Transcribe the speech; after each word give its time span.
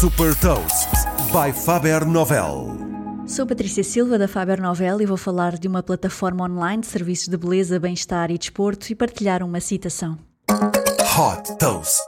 Super 0.00 0.38
Toast 0.40 0.90
by 1.32 1.58
Faber 1.58 2.04
Novel. 2.04 2.76
Sou 3.26 3.46
Patrícia 3.46 3.82
Silva 3.82 4.18
da 4.18 4.28
Faber 4.28 4.60
Novel 4.60 5.00
e 5.00 5.06
vou 5.06 5.16
falar 5.16 5.56
de 5.56 5.66
uma 5.66 5.82
plataforma 5.82 6.44
online 6.44 6.82
de 6.82 6.86
serviços 6.86 7.28
de 7.28 7.36
beleza, 7.38 7.80
bem-estar 7.80 8.30
e 8.30 8.36
desporto 8.36 8.92
e 8.92 8.94
partilhar 8.94 9.42
uma 9.42 9.58
citação. 9.58 10.18
Hot 10.50 11.56
Toast. 11.56 12.04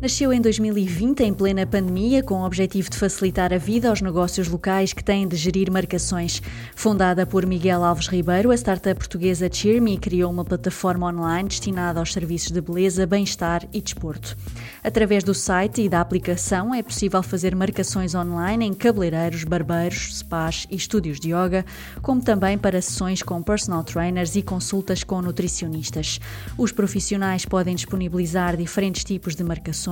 Nasceu 0.00 0.32
em 0.32 0.40
2020, 0.40 1.20
em 1.20 1.34
plena 1.34 1.66
pandemia, 1.66 2.22
com 2.22 2.36
o 2.40 2.46
objetivo 2.46 2.88
de 2.88 2.96
facilitar 2.96 3.52
a 3.52 3.58
vida 3.58 3.90
aos 3.90 4.00
negócios 4.00 4.48
locais 4.48 4.94
que 4.94 5.04
têm 5.04 5.28
de 5.28 5.36
gerir 5.36 5.70
marcações. 5.70 6.40
Fundada 6.74 7.26
por 7.26 7.44
Miguel 7.44 7.84
Alves 7.84 8.06
Ribeiro, 8.06 8.50
a 8.50 8.54
startup 8.54 8.98
portuguesa 8.98 9.50
CheerMe 9.52 9.98
criou 9.98 10.32
uma 10.32 10.42
plataforma 10.42 11.06
online 11.08 11.50
destinada 11.50 12.00
aos 12.00 12.14
serviços 12.14 12.50
de 12.50 12.62
beleza, 12.62 13.06
bem-estar 13.06 13.68
e 13.74 13.80
desporto. 13.82 14.38
Através 14.82 15.22
do 15.22 15.34
site 15.34 15.82
e 15.82 15.88
da 15.90 16.00
aplicação 16.00 16.74
é 16.74 16.82
possível 16.82 17.22
fazer 17.22 17.54
marcações 17.54 18.14
online 18.14 18.64
em 18.64 18.72
cabeleireiros, 18.72 19.44
barbeiros, 19.44 20.16
spas 20.16 20.66
e 20.70 20.76
estúdios 20.76 21.20
de 21.20 21.28
yoga, 21.28 21.62
como 22.00 22.22
também 22.22 22.56
para 22.56 22.80
sessões 22.80 23.22
com 23.22 23.42
personal 23.42 23.84
trainers 23.84 24.34
e 24.34 24.40
consultas 24.40 25.04
com 25.04 25.20
nutricionistas. 25.20 26.18
Os 26.56 26.72
profissionais 26.72 27.44
podem 27.44 27.74
disponibilizar 27.74 28.56
diferentes 28.56 29.04
tipos 29.04 29.36
de 29.36 29.44
marcações 29.44 29.89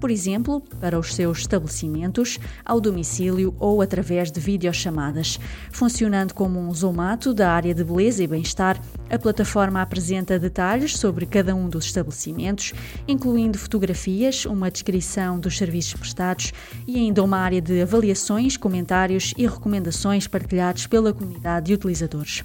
por 0.00 0.10
exemplo, 0.10 0.60
para 0.80 0.98
os 0.98 1.14
seus 1.14 1.38
estabelecimentos, 1.38 2.38
ao 2.64 2.80
domicílio 2.80 3.54
ou 3.58 3.80
através 3.80 4.30
de 4.30 4.40
videochamadas. 4.40 5.38
Funcionando 5.70 6.34
como 6.34 6.58
um 6.58 6.72
zomato 6.74 7.32
da 7.32 7.50
área 7.52 7.74
de 7.74 7.84
beleza 7.84 8.22
e 8.22 8.26
bem-estar, 8.26 8.80
a 9.10 9.18
plataforma 9.18 9.80
apresenta 9.80 10.38
detalhes 10.38 10.96
sobre 10.96 11.26
cada 11.26 11.54
um 11.54 11.68
dos 11.68 11.86
estabelecimentos, 11.86 12.72
incluindo 13.06 13.58
fotografias, 13.58 14.44
uma 14.44 14.70
descrição 14.70 15.38
dos 15.38 15.56
serviços 15.56 15.94
prestados 15.94 16.52
e 16.86 16.96
ainda 16.96 17.22
uma 17.22 17.38
área 17.38 17.60
de 17.60 17.80
avaliações, 17.80 18.56
comentários 18.56 19.32
e 19.36 19.46
recomendações 19.46 20.26
partilhados 20.26 20.86
pela 20.86 21.12
comunidade 21.12 21.66
de 21.66 21.74
utilizadores. 21.74 22.42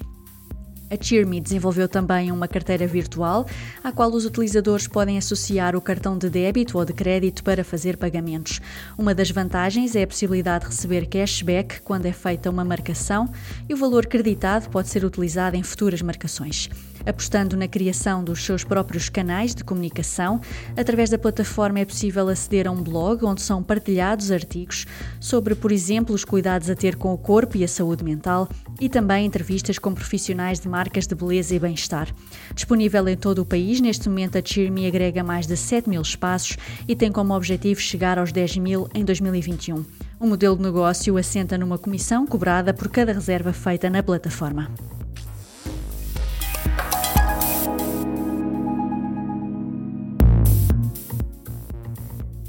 A 0.90 1.02
CheerMe 1.02 1.40
desenvolveu 1.40 1.88
também 1.88 2.30
uma 2.30 2.46
carteira 2.46 2.86
virtual 2.86 3.46
à 3.82 3.90
qual 3.90 4.10
os 4.12 4.26
utilizadores 4.26 4.86
podem 4.86 5.16
associar 5.16 5.74
o 5.74 5.80
cartão 5.80 6.16
de 6.16 6.28
débito 6.28 6.76
ou 6.76 6.84
de 6.84 6.92
crédito 6.92 7.42
para 7.42 7.64
fazer 7.64 7.96
pagamentos. 7.96 8.60
Uma 8.96 9.14
das 9.14 9.30
vantagens 9.30 9.96
é 9.96 10.02
a 10.02 10.06
possibilidade 10.06 10.64
de 10.64 10.70
receber 10.70 11.06
cashback 11.06 11.80
quando 11.80 12.06
é 12.06 12.12
feita 12.12 12.50
uma 12.50 12.64
marcação 12.64 13.28
e 13.68 13.72
o 13.72 13.76
valor 13.76 14.06
creditado 14.06 14.68
pode 14.68 14.88
ser 14.88 15.04
utilizado 15.04 15.56
em 15.56 15.62
futuras 15.62 16.02
marcações. 16.02 16.68
Apostando 17.06 17.56
na 17.56 17.68
criação 17.68 18.24
dos 18.24 18.44
seus 18.44 18.64
próprios 18.64 19.08
canais 19.08 19.54
de 19.54 19.62
comunicação, 19.62 20.40
através 20.76 21.10
da 21.10 21.18
plataforma 21.18 21.80
é 21.80 21.84
possível 21.84 22.28
aceder 22.28 22.66
a 22.66 22.70
um 22.70 22.82
blog 22.82 23.24
onde 23.24 23.42
são 23.42 23.62
partilhados 23.62 24.30
artigos 24.30 24.86
sobre, 25.20 25.54
por 25.54 25.70
exemplo, 25.70 26.14
os 26.14 26.24
cuidados 26.24 26.70
a 26.70 26.74
ter 26.74 26.96
com 26.96 27.12
o 27.12 27.18
corpo 27.18 27.58
e 27.58 27.64
a 27.64 27.68
saúde 27.68 28.02
mental 28.02 28.48
e 28.80 28.88
também 28.88 29.26
entrevistas 29.26 29.78
com 29.78 29.92
profissionais 29.92 30.60
de 30.60 30.68
marcas 30.74 31.06
de 31.06 31.14
beleza 31.14 31.54
e 31.54 31.58
bem-estar. 31.60 32.08
Disponível 32.52 33.06
em 33.08 33.16
todo 33.16 33.38
o 33.38 33.46
país, 33.46 33.80
neste 33.80 34.08
momento 34.08 34.36
a 34.36 34.42
CheerMe 34.44 34.88
agrega 34.88 35.22
mais 35.22 35.46
de 35.46 35.56
7 35.56 35.88
mil 35.88 36.02
espaços 36.02 36.56
e 36.88 36.96
tem 36.96 37.12
como 37.12 37.32
objetivo 37.32 37.80
chegar 37.80 38.18
aos 38.18 38.32
10 38.32 38.56
mil 38.56 38.88
em 38.92 39.04
2021. 39.04 39.86
O 40.18 40.26
modelo 40.26 40.56
de 40.56 40.64
negócio 40.64 41.16
assenta 41.16 41.56
numa 41.56 41.78
comissão 41.78 42.26
cobrada 42.26 42.74
por 42.74 42.88
cada 42.88 43.12
reserva 43.12 43.52
feita 43.52 43.88
na 43.88 44.02
plataforma. 44.02 44.68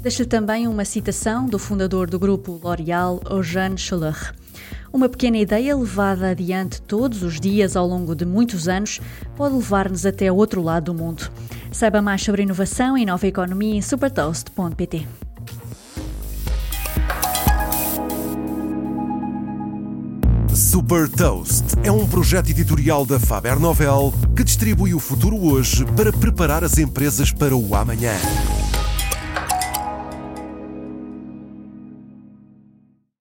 Deixo-lhe 0.02 0.28
também 0.28 0.66
uma 0.66 0.84
citação 0.84 1.46
do 1.46 1.60
fundador 1.60 2.10
do 2.10 2.18
grupo 2.18 2.60
L'Oréal, 2.60 3.20
Eugène 3.30 3.78
Schuller. 3.78 4.34
Uma 4.96 5.10
pequena 5.10 5.36
ideia 5.36 5.76
levada 5.76 6.30
adiante 6.30 6.80
todos 6.80 7.22
os 7.22 7.38
dias 7.38 7.76
ao 7.76 7.86
longo 7.86 8.14
de 8.14 8.24
muitos 8.24 8.66
anos 8.66 8.98
pode 9.36 9.54
levar-nos 9.54 10.06
até 10.06 10.32
outro 10.32 10.62
lado 10.62 10.84
do 10.90 10.94
mundo. 10.94 11.30
Saiba 11.70 12.00
mais 12.00 12.22
sobre 12.22 12.44
inovação 12.44 12.96
e 12.96 13.04
nova 13.04 13.26
economia 13.26 13.74
em 13.74 13.82
supertoast.pt. 13.82 15.06
Super 20.54 21.10
Toast 21.10 21.64
é 21.84 21.92
um 21.92 22.08
projeto 22.08 22.48
editorial 22.48 23.04
da 23.04 23.20
Faber 23.20 23.60
Novel 23.60 24.14
que 24.34 24.42
distribui 24.42 24.94
o 24.94 24.98
futuro 24.98 25.36
hoje 25.36 25.84
para 25.94 26.10
preparar 26.10 26.64
as 26.64 26.78
empresas 26.78 27.30
para 27.30 27.54
o 27.54 27.74
amanhã. 27.74 28.14